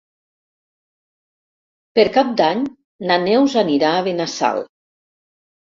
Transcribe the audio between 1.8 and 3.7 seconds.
Per Cap d'Any na Neus